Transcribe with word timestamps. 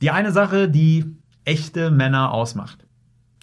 Die 0.00 0.10
eine 0.10 0.30
Sache, 0.30 0.68
die 0.68 1.16
echte 1.44 1.90
Männer 1.90 2.32
ausmacht. 2.32 2.86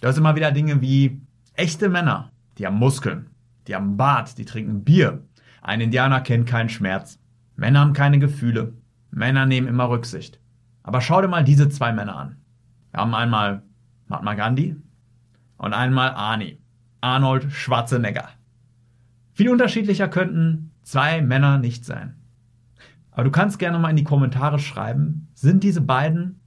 Da 0.00 0.12
sind 0.12 0.22
immer 0.22 0.36
wieder 0.36 0.52
Dinge 0.52 0.80
wie 0.80 1.20
echte 1.54 1.88
Männer, 1.88 2.32
die 2.58 2.66
haben 2.66 2.78
Muskeln, 2.78 3.30
die 3.66 3.74
haben 3.74 3.96
Bart, 3.96 4.38
die 4.38 4.44
trinken 4.44 4.84
Bier. 4.84 5.22
Ein 5.60 5.80
Indianer 5.80 6.20
kennt 6.20 6.48
keinen 6.48 6.68
Schmerz. 6.68 7.18
Männer 7.56 7.80
haben 7.80 7.92
keine 7.92 8.18
Gefühle. 8.18 8.74
Männer 9.10 9.46
nehmen 9.46 9.66
immer 9.66 9.88
Rücksicht. 9.88 10.40
Aber 10.82 11.00
schau 11.00 11.20
dir 11.20 11.28
mal 11.28 11.44
diese 11.44 11.68
zwei 11.68 11.92
Männer 11.92 12.16
an. 12.16 12.36
Wir 12.92 13.00
haben 13.00 13.14
einmal 13.14 13.62
Mahatma 14.06 14.34
Gandhi 14.34 14.76
und 15.56 15.72
einmal 15.72 16.10
Arnie, 16.10 16.58
Arnold 17.00 17.52
Schwarzenegger. 17.52 18.28
Viel 19.32 19.50
unterschiedlicher 19.50 20.08
könnten 20.08 20.70
zwei 20.82 21.20
Männer 21.20 21.58
nicht 21.58 21.84
sein. 21.84 22.14
Aber 23.10 23.24
du 23.24 23.30
kannst 23.30 23.58
gerne 23.58 23.78
mal 23.78 23.90
in 23.90 23.96
die 23.96 24.04
Kommentare 24.04 24.58
schreiben, 24.58 25.28
sind 25.34 25.64
diese 25.64 25.80
beiden 25.80 26.40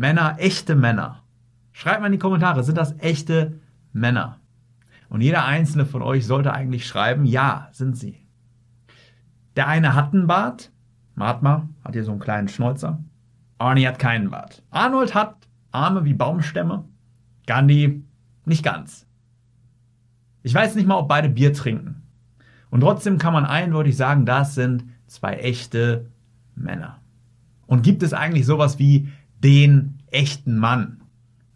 Männer 0.00 0.36
echte 0.38 0.76
Männer? 0.76 1.24
Schreib 1.72 2.00
mal 2.00 2.06
in 2.06 2.12
die 2.12 2.18
Kommentare, 2.18 2.64
sind 2.64 2.78
das 2.78 2.98
echte 3.00 3.60
Männer? 3.92 4.40
Und 5.10 5.20
jeder 5.20 5.44
einzelne 5.44 5.84
von 5.84 6.00
euch 6.00 6.26
sollte 6.26 6.54
eigentlich 6.54 6.86
schreiben, 6.86 7.26
ja, 7.26 7.68
sind 7.72 7.98
sie. 7.98 8.16
Der 9.56 9.68
eine 9.68 9.94
hat 9.94 10.14
einen 10.14 10.26
Bart, 10.26 10.72
Mahatma 11.16 11.68
hat 11.84 11.92
hier 11.92 12.04
so 12.04 12.12
einen 12.12 12.20
kleinen 12.20 12.48
Schnäuzer, 12.48 13.04
Arnie 13.58 13.86
hat 13.86 13.98
keinen 13.98 14.30
Bart. 14.30 14.62
Arnold 14.70 15.14
hat 15.14 15.36
Arme 15.70 16.06
wie 16.06 16.14
Baumstämme, 16.14 16.86
Gandhi 17.46 18.02
nicht 18.46 18.64
ganz. 18.64 19.06
Ich 20.42 20.54
weiß 20.54 20.76
nicht 20.76 20.88
mal, 20.88 20.96
ob 20.96 21.08
beide 21.08 21.28
Bier 21.28 21.52
trinken. 21.52 22.04
Und 22.70 22.80
trotzdem 22.80 23.18
kann 23.18 23.34
man 23.34 23.44
eindeutig 23.44 23.98
sagen, 23.98 24.24
das 24.24 24.54
sind 24.54 24.84
zwei 25.06 25.34
echte 25.34 26.10
Männer. 26.54 27.00
Und 27.66 27.82
gibt 27.82 28.02
es 28.02 28.14
eigentlich 28.14 28.46
sowas 28.46 28.78
wie 28.78 29.08
den 29.40 29.98
echten 30.10 30.56
Mann? 30.56 31.02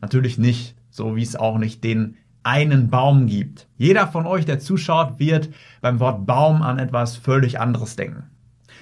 Natürlich 0.00 0.38
nicht, 0.38 0.76
so 0.90 1.16
wie 1.16 1.22
es 1.22 1.36
auch 1.36 1.58
nicht 1.58 1.84
den 1.84 2.16
einen 2.42 2.90
Baum 2.90 3.26
gibt. 3.26 3.68
Jeder 3.76 4.06
von 4.06 4.26
euch, 4.26 4.44
der 4.44 4.58
zuschaut, 4.58 5.18
wird 5.18 5.48
beim 5.80 5.98
Wort 5.98 6.26
Baum 6.26 6.62
an 6.62 6.78
etwas 6.78 7.16
völlig 7.16 7.58
anderes 7.58 7.96
denken. 7.96 8.24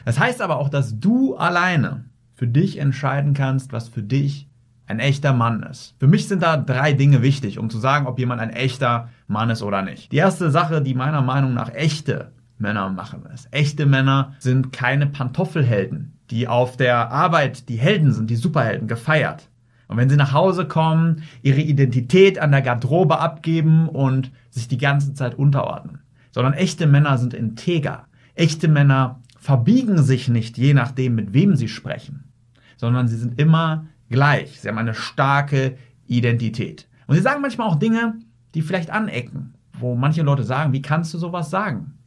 Das 0.05 0.19
heißt 0.19 0.42
aber 0.42 0.56
auch, 0.56 0.69
dass 0.69 0.98
du 0.98 1.36
alleine 1.36 2.05
für 2.34 2.48
dich 2.48 2.78
entscheiden 2.78 3.34
kannst, 3.34 3.73
was 3.73 3.89
für 3.89 4.03
dich 4.03 4.48
ein 4.86 4.98
echter 4.98 5.33
Mann 5.33 5.62
ist. 5.62 5.95
Für 6.00 6.08
mich 6.08 6.27
sind 6.27 6.42
da 6.42 6.56
drei 6.56 6.92
Dinge 6.92 7.23
wichtig, 7.23 7.58
um 7.58 7.70
zu 7.70 7.78
sagen, 7.78 8.06
ob 8.06 8.19
jemand 8.19 8.41
ein 8.41 8.50
echter 8.50 9.08
Mann 9.28 9.48
ist 9.48 9.62
oder 9.62 9.83
nicht. 9.83 10.11
Die 10.12 10.17
erste 10.17 10.50
Sache, 10.50 10.83
die 10.83 10.95
meiner 10.95 11.23
Meinung 11.23 11.55
nach 11.55 11.73
echte 11.73 12.33
Männer 12.58 12.91
machen, 12.91 13.25
ist, 13.33 13.48
echte 13.53 13.86
Männer 13.86 14.34
sind 14.39 14.73
keine 14.73 15.06
Pantoffelhelden, 15.06 16.11
die 16.33 16.48
auf 16.48 16.77
der 16.78 17.12
Arbeit 17.12 17.69
die 17.69 17.77
Helden 17.77 18.12
sind, 18.12 18.30
die 18.30 18.36
Superhelden, 18.36 18.88
gefeiert. 18.88 19.50
Und 19.86 19.98
wenn 19.98 20.08
sie 20.08 20.16
nach 20.16 20.33
Hause 20.33 20.66
kommen, 20.66 21.24
ihre 21.42 21.61
Identität 21.61 22.39
an 22.39 22.50
der 22.50 22.62
Garderobe 22.62 23.19
abgeben 23.20 23.86
und 23.86 24.33
sich 24.48 24.66
die 24.66 24.78
ganze 24.78 25.12
Zeit 25.12 25.34
unterordnen. 25.34 25.98
Sondern 26.30 26.55
echte 26.55 26.86
Männer 26.86 27.19
sind 27.19 27.34
integer. 27.34 28.06
Echte 28.34 28.69
Männer 28.69 29.20
verbiegen 29.39 30.02
sich 30.02 30.28
nicht, 30.28 30.56
je 30.56 30.72
nachdem, 30.72 31.14
mit 31.16 31.34
wem 31.34 31.55
sie 31.55 31.69
sprechen, 31.69 32.33
sondern 32.78 33.08
sie 33.08 33.19
sind 33.19 33.39
immer 33.39 33.84
gleich. 34.08 34.61
Sie 34.61 34.69
haben 34.69 34.78
eine 34.78 34.94
starke 34.94 35.77
Identität. 36.06 36.89
Und 37.06 37.17
sie 37.17 37.22
sagen 37.22 37.42
manchmal 37.42 37.69
auch 37.69 37.77
Dinge, 37.77 38.14
die 38.55 38.62
vielleicht 38.62 38.91
anecken, 38.91 39.52
wo 39.78 39.94
manche 39.94 40.22
Leute 40.22 40.44
sagen, 40.44 40.72
wie 40.72 40.80
kannst 40.80 41.12
du 41.12 41.19
sowas 41.19 41.50
sagen? 41.50 41.98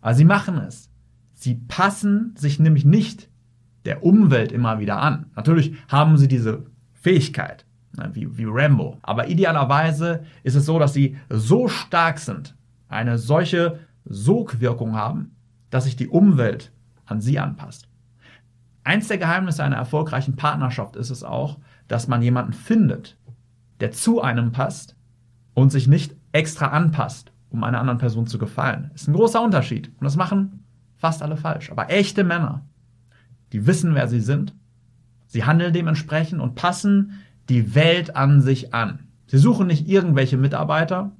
Aber 0.00 0.14
sie 0.14 0.24
machen 0.24 0.58
es. 0.58 0.90
Sie 1.32 1.56
passen 1.56 2.34
sich 2.36 2.60
nämlich 2.60 2.84
nicht 2.84 3.28
der 3.84 4.04
Umwelt 4.04 4.52
immer 4.52 4.78
wieder 4.78 5.00
an. 5.00 5.26
Natürlich 5.36 5.74
haben 5.88 6.16
sie 6.16 6.28
diese 6.28 6.66
Fähigkeit, 6.92 7.66
ne, 7.96 8.10
wie, 8.12 8.36
wie 8.36 8.46
Rambo. 8.46 8.98
Aber 9.02 9.28
idealerweise 9.28 10.24
ist 10.42 10.54
es 10.54 10.66
so, 10.66 10.78
dass 10.78 10.94
sie 10.94 11.16
so 11.28 11.68
stark 11.68 12.18
sind, 12.18 12.56
eine 12.88 13.18
solche 13.18 13.80
Sogwirkung 14.04 14.94
haben, 14.94 15.36
dass 15.70 15.84
sich 15.84 15.96
die 15.96 16.08
Umwelt 16.08 16.72
an 17.06 17.20
sie 17.20 17.38
anpasst. 17.38 17.88
Eins 18.84 19.08
der 19.08 19.18
Geheimnisse 19.18 19.64
einer 19.64 19.76
erfolgreichen 19.76 20.36
Partnerschaft 20.36 20.96
ist 20.96 21.10
es 21.10 21.24
auch, 21.24 21.58
dass 21.88 22.08
man 22.08 22.22
jemanden 22.22 22.52
findet, 22.52 23.18
der 23.80 23.92
zu 23.92 24.20
einem 24.22 24.52
passt 24.52 24.96
und 25.54 25.70
sich 25.70 25.88
nicht 25.88 26.14
extra 26.32 26.68
anpasst, 26.68 27.32
um 27.50 27.64
einer 27.64 27.80
anderen 27.80 27.98
Person 27.98 28.26
zu 28.26 28.38
gefallen. 28.38 28.90
Ist 28.94 29.08
ein 29.08 29.14
großer 29.14 29.42
Unterschied. 29.42 29.88
Und 29.88 30.04
das 30.04 30.16
machen 30.16 30.64
fast 30.96 31.22
alle 31.22 31.36
falsch. 31.36 31.70
Aber 31.70 31.90
echte 31.90 32.24
Männer, 32.24 32.62
die 33.54 33.66
wissen, 33.66 33.94
wer 33.94 34.08
sie 34.08 34.20
sind 34.20 34.54
Sie 35.34 35.42
handeln 35.42 35.72
dementsprechend 35.72 36.40
und 36.40 36.54
passen 36.54 37.18
die 37.48 37.74
Welt 37.74 38.14
an 38.14 38.40
sich 38.40 38.72
an. 38.72 39.08
Sie 39.26 39.38
suchen 39.38 39.66
nicht 39.66 39.88
irgendwelche 39.88 40.36
Mitarbeiter, 40.36 41.10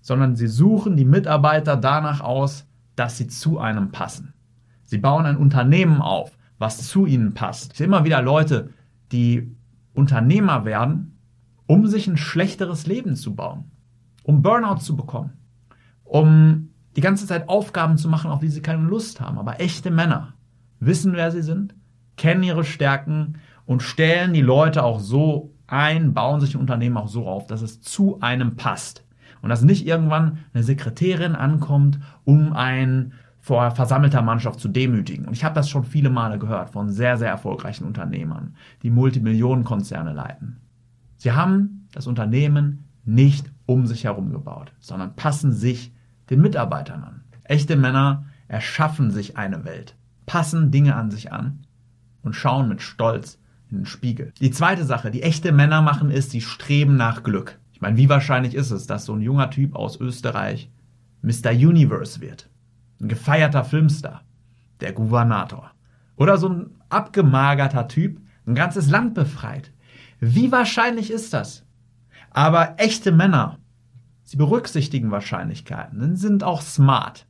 sondern 0.00 0.34
sie 0.34 0.46
suchen 0.46 0.96
die 0.96 1.04
Mitarbeiter 1.04 1.76
danach 1.76 2.22
aus, 2.22 2.66
dass 2.96 3.18
sie 3.18 3.26
zu 3.26 3.58
einem 3.58 3.90
passen. 3.90 4.32
Sie 4.84 4.96
bauen 4.96 5.26
ein 5.26 5.36
Unternehmen 5.36 6.00
auf, 6.00 6.38
was 6.58 6.88
zu 6.88 7.04
ihnen 7.04 7.34
passt. 7.34 7.72
Ich 7.72 7.78
sehe 7.78 7.86
immer 7.86 8.04
wieder 8.04 8.22
Leute, 8.22 8.70
die 9.12 9.54
Unternehmer 9.92 10.64
werden, 10.64 11.18
um 11.66 11.86
sich 11.86 12.06
ein 12.06 12.16
schlechteres 12.16 12.86
Leben 12.86 13.14
zu 13.14 13.34
bauen, 13.34 13.64
um 14.22 14.40
Burnout 14.40 14.78
zu 14.78 14.96
bekommen, 14.96 15.34
um 16.04 16.70
die 16.96 17.02
ganze 17.02 17.26
Zeit 17.26 17.50
Aufgaben 17.50 17.98
zu 17.98 18.08
machen, 18.08 18.30
auf 18.30 18.40
die 18.40 18.48
sie 18.48 18.62
keine 18.62 18.84
Lust 18.84 19.20
haben. 19.20 19.38
Aber 19.38 19.60
echte 19.60 19.90
Männer 19.90 20.32
wissen, 20.80 21.12
wer 21.12 21.30
sie 21.30 21.42
sind, 21.42 21.74
kennen 22.16 22.42
ihre 22.42 22.64
Stärken 22.64 23.38
und 23.66 23.82
stellen 23.82 24.32
die 24.32 24.40
Leute 24.40 24.82
auch 24.82 25.00
so 25.00 25.54
ein, 25.66 26.12
bauen 26.12 26.40
sich 26.40 26.54
ein 26.54 26.60
Unternehmen 26.60 26.96
auch 26.96 27.08
so 27.08 27.26
auf, 27.26 27.46
dass 27.46 27.62
es 27.62 27.80
zu 27.80 28.20
einem 28.20 28.56
passt. 28.56 29.04
Und 29.42 29.48
dass 29.48 29.62
nicht 29.62 29.86
irgendwann 29.86 30.38
eine 30.52 30.62
Sekretärin 30.62 31.34
ankommt, 31.34 31.98
um 32.24 32.52
einen 32.52 33.14
vor 33.38 33.70
versammelter 33.70 34.20
Mannschaft 34.20 34.60
zu 34.60 34.68
demütigen. 34.68 35.26
Und 35.26 35.32
ich 35.32 35.44
habe 35.44 35.54
das 35.54 35.70
schon 35.70 35.84
viele 35.84 36.10
Male 36.10 36.38
gehört 36.38 36.70
von 36.70 36.90
sehr, 36.90 37.16
sehr 37.16 37.30
erfolgreichen 37.30 37.84
Unternehmern, 37.84 38.54
die 38.82 38.90
Multimillionenkonzerne 38.90 40.12
leiten. 40.12 40.60
Sie 41.16 41.32
haben 41.32 41.88
das 41.92 42.06
Unternehmen 42.06 42.84
nicht 43.04 43.50
um 43.64 43.86
sich 43.86 44.04
herum 44.04 44.30
gebaut, 44.30 44.72
sondern 44.78 45.16
passen 45.16 45.52
sich 45.52 45.94
den 46.28 46.42
Mitarbeitern 46.42 47.02
an. 47.02 47.24
Echte 47.44 47.76
Männer 47.76 48.24
erschaffen 48.46 49.10
sich 49.10 49.36
eine 49.38 49.64
Welt, 49.64 49.96
passen 50.30 50.70
Dinge 50.70 50.94
an 50.94 51.10
sich 51.10 51.32
an 51.32 51.66
und 52.22 52.36
schauen 52.36 52.68
mit 52.68 52.82
Stolz 52.82 53.40
in 53.68 53.78
den 53.78 53.86
Spiegel. 53.86 54.32
Die 54.40 54.52
zweite 54.52 54.84
Sache, 54.84 55.10
die 55.10 55.24
echte 55.24 55.50
Männer 55.50 55.82
machen, 55.82 56.08
ist, 56.08 56.30
sie 56.30 56.40
streben 56.40 56.94
nach 56.94 57.24
Glück. 57.24 57.58
Ich 57.72 57.80
meine, 57.80 57.96
wie 57.96 58.08
wahrscheinlich 58.08 58.54
ist 58.54 58.70
es, 58.70 58.86
dass 58.86 59.06
so 59.06 59.12
ein 59.12 59.22
junger 59.22 59.50
Typ 59.50 59.74
aus 59.74 59.98
Österreich 59.98 60.70
Mr. 61.22 61.50
Universe 61.50 62.20
wird? 62.20 62.48
Ein 63.00 63.08
gefeierter 63.08 63.64
Filmstar, 63.64 64.22
der 64.80 64.92
Gouvernator. 64.92 65.72
Oder 66.14 66.38
so 66.38 66.48
ein 66.48 66.70
abgemagerter 66.90 67.88
Typ 67.88 68.20
ein 68.46 68.54
ganzes 68.54 68.88
Land 68.88 69.14
befreit. 69.14 69.72
Wie 70.20 70.52
wahrscheinlich 70.52 71.10
ist 71.10 71.34
das? 71.34 71.66
Aber 72.30 72.74
echte 72.76 73.10
Männer, 73.10 73.58
sie 74.22 74.36
berücksichtigen 74.36 75.10
Wahrscheinlichkeiten, 75.10 76.14
sind 76.14 76.44
auch 76.44 76.62
smart. 76.62 77.26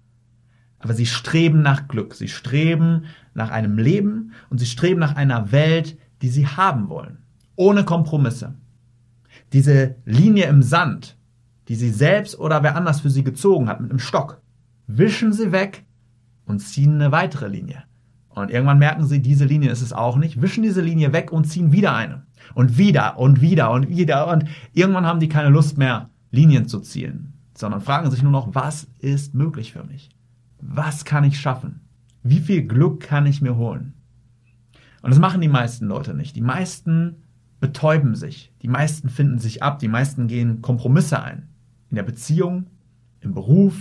Aber 0.80 0.94
sie 0.94 1.06
streben 1.06 1.62
nach 1.62 1.88
Glück, 1.88 2.14
sie 2.14 2.28
streben 2.28 3.04
nach 3.34 3.50
einem 3.50 3.78
Leben 3.78 4.32
und 4.48 4.58
sie 4.58 4.66
streben 4.66 4.98
nach 4.98 5.14
einer 5.14 5.52
Welt, 5.52 5.98
die 6.22 6.28
sie 6.28 6.46
haben 6.46 6.88
wollen. 6.88 7.18
Ohne 7.54 7.84
Kompromisse. 7.84 8.54
Diese 9.52 9.96
Linie 10.04 10.46
im 10.46 10.62
Sand, 10.62 11.16
die 11.68 11.74
sie 11.74 11.90
selbst 11.90 12.38
oder 12.38 12.62
wer 12.62 12.76
anders 12.76 13.00
für 13.00 13.10
sie 13.10 13.24
gezogen 13.24 13.68
hat 13.68 13.80
mit 13.80 13.90
einem 13.90 13.98
Stock, 13.98 14.40
wischen 14.86 15.32
sie 15.32 15.52
weg 15.52 15.84
und 16.46 16.60
ziehen 16.60 16.94
eine 16.94 17.12
weitere 17.12 17.48
Linie. 17.48 17.84
Und 18.30 18.50
irgendwann 18.50 18.78
merken 18.78 19.06
sie, 19.06 19.20
diese 19.20 19.44
Linie 19.44 19.70
ist 19.70 19.82
es 19.82 19.92
auch 19.92 20.16
nicht, 20.16 20.40
wischen 20.40 20.62
diese 20.62 20.80
Linie 20.80 21.12
weg 21.12 21.32
und 21.32 21.44
ziehen 21.44 21.72
wieder 21.72 21.94
eine. 21.94 22.22
Und 22.54 22.78
wieder 22.78 23.18
und 23.18 23.40
wieder 23.40 23.70
und 23.70 23.88
wieder. 23.88 24.28
Und 24.28 24.44
irgendwann 24.72 25.06
haben 25.06 25.20
die 25.20 25.28
keine 25.28 25.50
Lust 25.50 25.78
mehr, 25.78 26.10
Linien 26.30 26.68
zu 26.68 26.80
zielen, 26.80 27.34
sondern 27.54 27.80
fragen 27.80 28.10
sich 28.10 28.22
nur 28.22 28.32
noch, 28.32 28.54
was 28.54 28.88
ist 28.98 29.34
möglich 29.34 29.72
für 29.72 29.84
mich? 29.84 30.10
Was 30.60 31.04
kann 31.04 31.24
ich 31.24 31.40
schaffen? 31.40 31.80
Wie 32.22 32.40
viel 32.40 32.66
Glück 32.66 33.00
kann 33.00 33.26
ich 33.26 33.40
mir 33.40 33.56
holen? 33.56 33.94
Und 35.02 35.10
das 35.10 35.18
machen 35.18 35.40
die 35.40 35.48
meisten 35.48 35.86
Leute 35.86 36.14
nicht. 36.14 36.36
Die 36.36 36.42
meisten 36.42 37.16
betäuben 37.60 38.14
sich. 38.14 38.52
Die 38.62 38.68
meisten 38.68 39.08
finden 39.08 39.38
sich 39.38 39.62
ab. 39.62 39.78
Die 39.78 39.88
meisten 39.88 40.26
gehen 40.26 40.62
Kompromisse 40.62 41.22
ein. 41.22 41.48
In 41.88 41.96
der 41.96 42.02
Beziehung, 42.02 42.66
im 43.20 43.34
Beruf, 43.34 43.74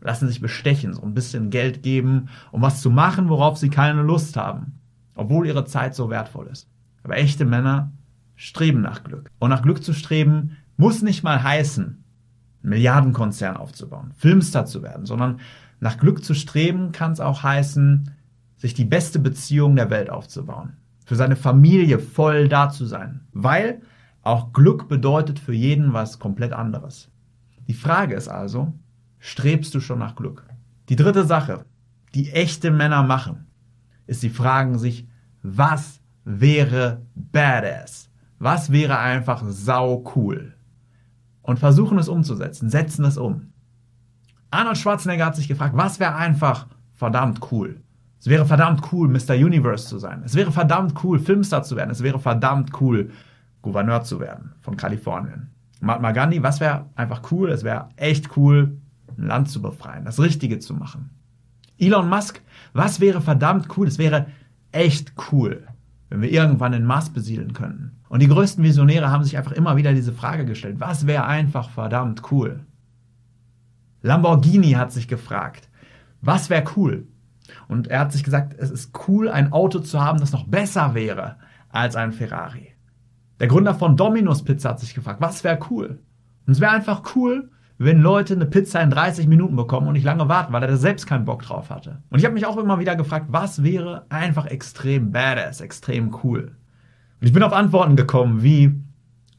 lassen 0.00 0.28
sich 0.28 0.40
bestechen, 0.40 0.94
so 0.94 1.02
ein 1.02 1.14
bisschen 1.14 1.50
Geld 1.50 1.82
geben, 1.82 2.28
um 2.52 2.62
was 2.62 2.80
zu 2.80 2.90
machen, 2.90 3.28
worauf 3.28 3.58
sie 3.58 3.70
keine 3.70 4.02
Lust 4.02 4.36
haben. 4.36 4.78
Obwohl 5.14 5.46
ihre 5.46 5.64
Zeit 5.64 5.94
so 5.94 6.10
wertvoll 6.10 6.46
ist. 6.48 6.68
Aber 7.02 7.16
echte 7.16 7.44
Männer 7.44 7.92
streben 8.34 8.82
nach 8.82 9.02
Glück. 9.02 9.30
Und 9.38 9.50
nach 9.50 9.62
Glück 9.62 9.82
zu 9.82 9.94
streben 9.94 10.56
muss 10.76 11.02
nicht 11.02 11.22
mal 11.22 11.42
heißen, 11.42 11.84
einen 11.84 12.70
Milliardenkonzern 12.70 13.56
aufzubauen, 13.56 14.12
Filmstar 14.16 14.66
zu 14.66 14.82
werden, 14.82 15.06
sondern 15.06 15.40
nach 15.80 15.98
Glück 15.98 16.24
zu 16.24 16.34
streben 16.34 16.92
kann 16.92 17.12
es 17.12 17.20
auch 17.20 17.42
heißen, 17.42 18.10
sich 18.56 18.74
die 18.74 18.84
beste 18.84 19.18
Beziehung 19.18 19.76
der 19.76 19.90
Welt 19.90 20.10
aufzubauen. 20.10 20.78
für 21.06 21.14
seine 21.14 21.36
Familie 21.36 22.00
voll 22.00 22.48
da 22.48 22.68
zu 22.68 22.84
sein. 22.84 23.20
Weil 23.32 23.80
auch 24.22 24.52
Glück 24.52 24.88
bedeutet 24.88 25.38
für 25.38 25.54
jeden 25.54 25.92
was 25.92 26.18
komplett 26.18 26.52
anderes. 26.52 27.12
Die 27.68 27.74
Frage 27.74 28.16
ist 28.16 28.26
also, 28.26 28.74
strebst 29.20 29.72
du 29.74 29.80
schon 29.80 30.00
nach 30.00 30.16
Glück? 30.16 30.44
Die 30.88 30.96
dritte 30.96 31.24
Sache, 31.24 31.64
die 32.14 32.32
echte 32.32 32.72
Männer 32.72 33.04
machen, 33.04 33.46
ist, 34.08 34.20
sie 34.20 34.30
fragen 34.30 34.78
sich, 34.78 35.06
was 35.42 36.00
wäre 36.24 37.02
badass? 37.14 38.10
Was 38.40 38.72
wäre 38.72 38.98
einfach 38.98 39.44
sau 39.46 40.04
cool? 40.16 40.54
Und 41.40 41.60
versuchen 41.60 41.98
es 41.98 42.08
umzusetzen, 42.08 42.68
setzen 42.68 43.04
es 43.04 43.16
um. 43.16 43.52
Arnold 44.56 44.78
Schwarzenegger 44.78 45.26
hat 45.26 45.36
sich 45.36 45.48
gefragt, 45.48 45.76
was 45.76 46.00
wäre 46.00 46.14
einfach 46.14 46.66
verdammt 46.94 47.40
cool? 47.52 47.82
Es 48.18 48.26
wäre 48.26 48.46
verdammt 48.46 48.90
cool, 48.90 49.08
Mr. 49.08 49.34
Universe 49.34 49.86
zu 49.86 49.98
sein. 49.98 50.22
Es 50.24 50.34
wäre 50.34 50.50
verdammt 50.50 50.94
cool, 51.04 51.18
Filmstar 51.18 51.62
zu 51.62 51.76
werden. 51.76 51.90
Es 51.90 52.02
wäre 52.02 52.18
verdammt 52.18 52.80
cool, 52.80 53.10
Gouverneur 53.60 54.02
zu 54.02 54.18
werden 54.18 54.54
von 54.62 54.76
Kalifornien. 54.76 55.50
Mahatma 55.80 56.12
Gandhi, 56.12 56.42
was 56.42 56.60
wäre 56.60 56.86
einfach 56.94 57.30
cool? 57.30 57.50
Es 57.50 57.64
wäre 57.64 57.90
echt 57.96 58.36
cool, 58.36 58.78
ein 59.18 59.26
Land 59.26 59.50
zu 59.50 59.60
befreien, 59.60 60.04
das 60.04 60.20
Richtige 60.20 60.58
zu 60.58 60.74
machen. 60.74 61.10
Elon 61.78 62.08
Musk, 62.08 62.40
was 62.72 63.00
wäre 63.00 63.20
verdammt 63.20 63.76
cool? 63.76 63.86
Es 63.86 63.98
wäre 63.98 64.26
echt 64.72 65.12
cool, 65.30 65.66
wenn 66.08 66.22
wir 66.22 66.32
irgendwann 66.32 66.72
den 66.72 66.86
Mars 66.86 67.10
besiedeln 67.10 67.52
könnten. 67.52 68.00
Und 68.08 68.22
die 68.22 68.28
größten 68.28 68.64
Visionäre 68.64 69.10
haben 69.10 69.24
sich 69.24 69.36
einfach 69.36 69.52
immer 69.52 69.76
wieder 69.76 69.92
diese 69.92 70.12
Frage 70.12 70.46
gestellt, 70.46 70.76
was 70.78 71.06
wäre 71.06 71.26
einfach 71.26 71.68
verdammt 71.68 72.22
cool? 72.30 72.60
Lamborghini 74.06 74.72
hat 74.72 74.92
sich 74.92 75.08
gefragt, 75.08 75.68
was 76.20 76.48
wäre 76.48 76.64
cool? 76.76 77.08
Und 77.68 77.88
er 77.88 78.00
hat 78.00 78.12
sich 78.12 78.24
gesagt, 78.24 78.54
es 78.58 78.70
ist 78.70 78.92
cool, 79.08 79.28
ein 79.28 79.52
Auto 79.52 79.80
zu 79.80 80.00
haben, 80.00 80.20
das 80.20 80.32
noch 80.32 80.46
besser 80.46 80.94
wäre 80.94 81.36
als 81.68 81.96
ein 81.96 82.12
Ferrari. 82.12 82.72
Der 83.40 83.48
Gründer 83.48 83.74
von 83.74 83.96
Domino's 83.96 84.44
Pizza 84.44 84.70
hat 84.70 84.80
sich 84.80 84.94
gefragt, 84.94 85.20
was 85.20 85.44
wäre 85.44 85.58
cool? 85.70 86.00
Und 86.46 86.52
es 86.52 86.60
wäre 86.60 86.72
einfach 86.72 87.16
cool, 87.16 87.50
wenn 87.78 88.00
Leute 88.00 88.34
eine 88.34 88.46
Pizza 88.46 88.80
in 88.80 88.90
30 88.90 89.26
Minuten 89.26 89.56
bekommen 89.56 89.88
und 89.88 89.94
nicht 89.94 90.04
lange 90.04 90.28
warten, 90.28 90.52
weil 90.52 90.62
er 90.62 90.68
da 90.68 90.76
selbst 90.76 91.06
keinen 91.06 91.26
Bock 91.26 91.42
drauf 91.42 91.68
hatte. 91.68 92.02
Und 92.08 92.18
ich 92.18 92.24
habe 92.24 92.34
mich 92.34 92.46
auch 92.46 92.56
immer 92.56 92.78
wieder 92.78 92.96
gefragt, 92.96 93.26
was 93.30 93.62
wäre 93.62 94.06
einfach 94.08 94.46
extrem 94.46 95.10
badass, 95.10 95.60
extrem 95.60 96.16
cool? 96.22 96.56
Und 97.20 97.26
ich 97.26 97.32
bin 97.32 97.42
auf 97.42 97.52
Antworten 97.52 97.96
gekommen, 97.96 98.42
wie 98.42 98.80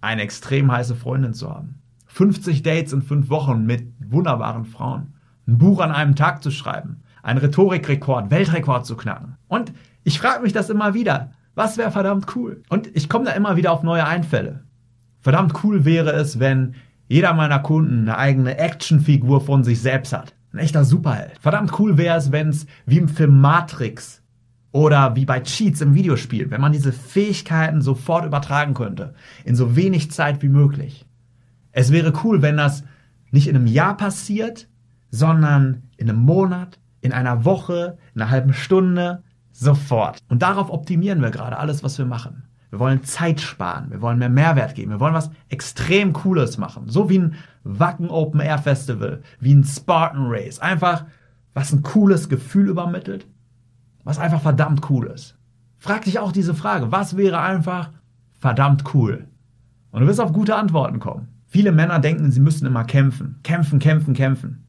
eine 0.01 0.21
extrem 0.21 0.71
heiße 0.71 0.95
Freundin 0.95 1.33
zu 1.33 1.49
haben. 1.49 1.81
50 2.17 2.63
Dates 2.63 2.93
in 2.93 3.03
5 3.03 3.29
Wochen 3.29 3.67
mit 3.67 3.93
wunderbaren 3.99 4.65
Frauen. 4.65 5.13
Ein 5.47 5.59
Buch 5.59 5.79
an 5.79 5.91
einem 5.91 6.15
Tag 6.15 6.41
zu 6.41 6.49
schreiben. 6.49 7.03
Einen 7.21 7.37
Rhetorikrekord, 7.37 8.31
Weltrekord 8.31 8.87
zu 8.87 8.97
knacken. 8.97 9.35
Und 9.47 9.71
ich 10.03 10.17
frage 10.17 10.41
mich 10.41 10.51
das 10.51 10.71
immer 10.71 10.95
wieder. 10.95 11.29
Was 11.53 11.77
wäre 11.77 11.91
verdammt 11.91 12.35
cool? 12.35 12.63
Und 12.69 12.89
ich 12.95 13.07
komme 13.07 13.25
da 13.25 13.33
immer 13.33 13.55
wieder 13.55 13.71
auf 13.71 13.83
neue 13.83 14.07
Einfälle. 14.07 14.63
Verdammt 15.19 15.63
cool 15.63 15.85
wäre 15.85 16.09
es, 16.09 16.39
wenn 16.39 16.73
jeder 17.07 17.35
meiner 17.35 17.59
Kunden 17.59 18.09
eine 18.09 18.17
eigene 18.17 18.57
Actionfigur 18.57 19.39
von 19.39 19.63
sich 19.63 19.79
selbst 19.79 20.11
hat. 20.11 20.33
Ein 20.53 20.57
echter 20.57 20.85
Superheld. 20.85 21.37
Verdammt 21.39 21.77
cool 21.77 21.99
wäre 21.99 22.17
es, 22.17 22.31
wenn 22.31 22.49
es 22.49 22.65
wie 22.87 22.97
im 22.97 23.09
Film 23.09 23.39
Matrix 23.41 24.23
oder 24.71 25.15
wie 25.15 25.25
bei 25.25 25.41
Cheats 25.41 25.81
im 25.81 25.93
Videospiel, 25.93 26.49
wenn 26.49 26.61
man 26.61 26.71
diese 26.71 26.93
Fähigkeiten 26.93 27.83
sofort 27.83 28.25
übertragen 28.25 28.73
könnte, 28.73 29.13
in 29.45 29.55
so 29.55 29.75
wenig 29.75 30.09
Zeit 30.09 30.41
wie 30.41 30.49
möglich. 30.49 31.06
Es 31.77 31.91
wäre 31.91 32.11
cool, 32.23 32.41
wenn 32.41 32.57
das 32.57 32.83
nicht 33.29 33.47
in 33.47 33.55
einem 33.55 33.67
Jahr 33.67 33.95
passiert, 33.95 34.67
sondern 35.11 35.83
in 35.97 36.09
einem 36.09 36.17
Monat, 36.17 36.79
in 37.01 37.13
einer 37.13 37.45
Woche, 37.45 37.99
in 38.15 38.21
einer 38.23 38.31
halben 38.31 38.53
Stunde, 38.53 39.21
sofort. 39.51 40.17
Und 40.27 40.41
darauf 40.41 40.71
optimieren 40.71 41.21
wir 41.21 41.29
gerade 41.29 41.59
alles, 41.59 41.83
was 41.83 41.99
wir 41.99 42.07
machen. 42.07 42.47
Wir 42.71 42.79
wollen 42.79 43.03
Zeit 43.03 43.41
sparen, 43.41 43.91
wir 43.91 44.01
wollen 44.01 44.17
mehr 44.17 44.29
Mehrwert 44.29 44.73
geben, 44.73 44.89
wir 44.89 44.99
wollen 44.99 45.13
was 45.13 45.29
extrem 45.49 46.13
Cooles 46.13 46.57
machen. 46.57 46.89
So 46.89 47.11
wie 47.11 47.19
ein 47.19 47.35
Wacken 47.63 48.09
Open 48.09 48.39
Air 48.39 48.57
Festival, 48.57 49.21
wie 49.39 49.53
ein 49.53 49.63
Spartan 49.63 50.25
Race. 50.29 50.57
Einfach, 50.57 51.05
was 51.53 51.71
ein 51.71 51.83
cooles 51.83 52.27
Gefühl 52.27 52.69
übermittelt, 52.69 53.27
was 54.03 54.17
einfach 54.17 54.41
verdammt 54.41 54.89
cool 54.89 55.05
ist. 55.13 55.37
Frag 55.77 56.05
dich 56.05 56.17
auch 56.17 56.31
diese 56.31 56.55
Frage, 56.55 56.91
was 56.91 57.17
wäre 57.17 57.39
einfach 57.39 57.91
verdammt 58.39 58.95
cool? 58.95 59.27
Und 59.91 60.01
du 60.01 60.07
wirst 60.07 60.19
auf 60.19 60.33
gute 60.33 60.55
Antworten 60.55 60.99
kommen. 60.99 61.36
Viele 61.47 61.71
Männer 61.71 61.99
denken, 61.99 62.29
sie 62.29 62.41
müssen 62.41 62.65
immer 62.65 62.83
kämpfen, 62.83 63.39
kämpfen, 63.43 63.79
kämpfen, 63.79 64.13
kämpfen. 64.13 64.67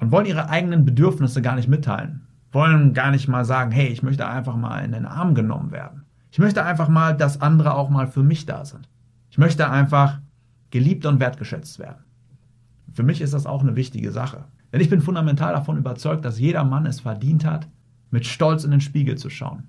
Und 0.00 0.10
wollen 0.10 0.26
ihre 0.26 0.48
eigenen 0.48 0.84
Bedürfnisse 0.84 1.42
gar 1.42 1.56
nicht 1.56 1.68
mitteilen. 1.68 2.26
Wollen 2.52 2.94
gar 2.94 3.10
nicht 3.10 3.28
mal 3.28 3.44
sagen, 3.44 3.70
hey, 3.70 3.88
ich 3.88 4.02
möchte 4.02 4.26
einfach 4.26 4.56
mal 4.56 4.84
in 4.84 4.92
den 4.92 5.04
Arm 5.04 5.34
genommen 5.34 5.72
werden. 5.72 6.04
Ich 6.30 6.38
möchte 6.38 6.64
einfach 6.64 6.88
mal, 6.88 7.14
dass 7.16 7.40
andere 7.40 7.74
auch 7.74 7.90
mal 7.90 8.06
für 8.06 8.22
mich 8.22 8.46
da 8.46 8.64
sind. 8.64 8.88
Ich 9.30 9.38
möchte 9.38 9.70
einfach 9.70 10.20
geliebt 10.70 11.04
und 11.06 11.20
wertgeschätzt 11.20 11.78
werden. 11.78 12.04
Für 12.92 13.02
mich 13.02 13.20
ist 13.20 13.34
das 13.34 13.46
auch 13.46 13.62
eine 13.62 13.76
wichtige 13.76 14.10
Sache. 14.10 14.44
Denn 14.72 14.80
ich 14.80 14.90
bin 14.90 15.02
fundamental 15.02 15.52
davon 15.52 15.76
überzeugt, 15.76 16.24
dass 16.24 16.40
jeder 16.40 16.64
Mann 16.64 16.86
es 16.86 17.00
verdient 17.00 17.44
hat, 17.44 17.68
mit 18.10 18.26
Stolz 18.26 18.64
in 18.64 18.70
den 18.70 18.80
Spiegel 18.80 19.18
zu 19.18 19.28
schauen, 19.28 19.64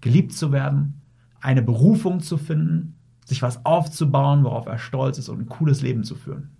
geliebt 0.00 0.32
zu 0.32 0.50
werden, 0.50 1.02
eine 1.40 1.62
Berufung 1.62 2.20
zu 2.20 2.36
finden, 2.36 2.93
sich 3.24 3.42
was 3.42 3.64
aufzubauen, 3.64 4.44
worauf 4.44 4.66
er 4.66 4.78
stolz 4.78 5.18
ist 5.18 5.28
und 5.28 5.40
ein 5.40 5.48
cooles 5.48 5.82
Leben 5.82 6.04
zu 6.04 6.14
führen. 6.14 6.50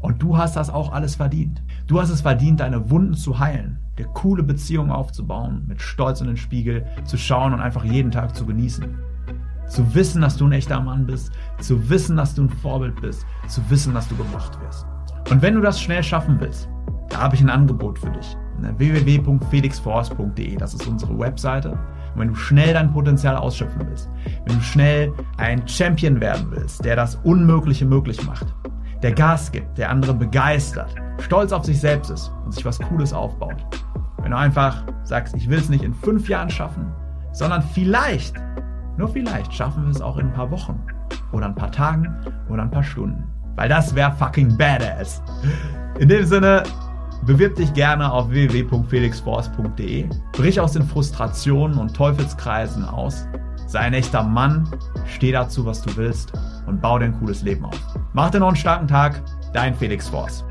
Und 0.00 0.22
du 0.22 0.36
hast 0.36 0.56
das 0.56 0.70
auch 0.70 0.92
alles 0.92 1.16
verdient. 1.16 1.62
Du 1.86 2.00
hast 2.00 2.10
es 2.10 2.20
verdient, 2.20 2.60
deine 2.60 2.90
Wunden 2.90 3.14
zu 3.14 3.38
heilen, 3.38 3.78
dir 3.98 4.06
coole 4.06 4.42
Beziehungen 4.42 4.90
aufzubauen, 4.90 5.64
mit 5.66 5.82
Stolz 5.82 6.20
in 6.20 6.28
den 6.28 6.36
Spiegel 6.36 6.86
zu 7.04 7.16
schauen 7.16 7.52
und 7.52 7.60
einfach 7.60 7.84
jeden 7.84 8.10
Tag 8.10 8.36
zu 8.36 8.46
genießen. 8.46 8.84
Zu 9.66 9.94
wissen, 9.94 10.22
dass 10.22 10.36
du 10.36 10.46
ein 10.46 10.52
echter 10.52 10.80
Mann 10.80 11.04
bist, 11.04 11.32
zu 11.60 11.90
wissen, 11.90 12.16
dass 12.16 12.34
du 12.34 12.44
ein 12.44 12.50
Vorbild 12.50 13.00
bist, 13.00 13.26
zu 13.48 13.60
wissen, 13.70 13.92
dass 13.92 14.08
du 14.08 14.16
gemacht 14.16 14.58
wirst. 14.62 14.86
Und 15.30 15.42
wenn 15.42 15.54
du 15.54 15.60
das 15.60 15.80
schnell 15.80 16.02
schaffen 16.02 16.38
willst, 16.40 16.68
da 17.10 17.22
habe 17.22 17.34
ich 17.34 17.42
ein 17.42 17.50
Angebot 17.50 17.98
für 17.98 18.10
dich. 18.10 18.36
www.felixforce.de, 18.60 20.56
das 20.56 20.74
ist 20.74 20.86
unsere 20.86 21.18
Webseite. 21.18 21.78
Und 22.18 22.22
wenn 22.22 22.28
du 22.30 22.34
schnell 22.34 22.74
dein 22.74 22.92
Potenzial 22.92 23.36
ausschöpfen 23.36 23.80
willst, 23.88 24.10
wenn 24.44 24.56
du 24.56 24.60
schnell 24.60 25.12
ein 25.36 25.66
Champion 25.68 26.20
werden 26.20 26.48
willst, 26.50 26.84
der 26.84 26.96
das 26.96 27.14
Unmögliche 27.22 27.84
möglich 27.84 28.26
macht, 28.26 28.52
der 29.04 29.12
Gas 29.12 29.52
gibt, 29.52 29.78
der 29.78 29.88
andere 29.88 30.14
begeistert, 30.14 30.92
stolz 31.20 31.52
auf 31.52 31.64
sich 31.64 31.78
selbst 31.78 32.10
ist 32.10 32.32
und 32.44 32.52
sich 32.52 32.64
was 32.64 32.80
Cooles 32.80 33.12
aufbaut. 33.12 33.64
Wenn 34.20 34.32
du 34.32 34.36
einfach 34.36 34.82
sagst, 35.04 35.36
ich 35.36 35.48
will 35.48 35.58
es 35.58 35.68
nicht 35.68 35.84
in 35.84 35.94
fünf 35.94 36.28
Jahren 36.28 36.50
schaffen, 36.50 36.92
sondern 37.30 37.62
vielleicht, 37.62 38.34
nur 38.96 39.06
vielleicht 39.06 39.54
schaffen 39.54 39.84
wir 39.84 39.90
es 39.92 40.00
auch 40.00 40.18
in 40.18 40.26
ein 40.26 40.32
paar 40.32 40.50
Wochen 40.50 40.76
oder 41.30 41.46
ein 41.46 41.54
paar 41.54 41.70
Tagen 41.70 42.16
oder 42.48 42.62
ein 42.62 42.70
paar 42.72 42.82
Stunden. 42.82 43.22
Weil 43.54 43.68
das 43.68 43.94
wäre 43.94 44.10
fucking 44.10 44.58
badass. 44.58 45.22
In 46.00 46.08
dem 46.08 46.26
Sinne, 46.26 46.64
bewirb 47.26 47.56
dich 47.56 47.72
gerne 47.74 48.10
auf 48.10 48.30
www.felixforce.de. 48.30 50.08
Brich 50.32 50.60
aus 50.60 50.72
den 50.72 50.84
Frustrationen 50.84 51.78
und 51.78 51.94
Teufelskreisen 51.94 52.84
aus. 52.84 53.26
Sei 53.66 53.80
ein 53.80 53.94
echter 53.94 54.22
Mann, 54.22 54.68
steh 55.06 55.32
dazu, 55.32 55.66
was 55.66 55.82
du 55.82 55.96
willst 55.96 56.32
und 56.66 56.80
bau 56.80 56.98
dir 56.98 57.06
ein 57.06 57.18
cooles 57.18 57.42
Leben 57.42 57.64
auf. 57.64 57.78
Mach 58.14 58.30
dir 58.30 58.40
noch 58.40 58.48
einen 58.48 58.56
starken 58.56 58.88
Tag, 58.88 59.22
dein 59.52 59.74
Felix 59.74 60.08
Force. 60.08 60.44